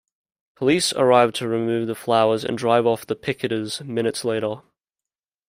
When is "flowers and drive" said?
1.93-2.87